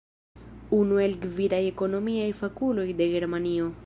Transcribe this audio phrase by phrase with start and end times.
[0.77, 3.71] Unu el la gvidaj ekonomiaj fakuloj de Germanio.